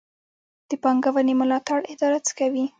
[0.69, 2.65] د پانګونې ملاتړ اداره څه کوي؟